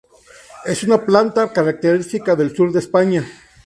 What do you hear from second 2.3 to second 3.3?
del sur de España.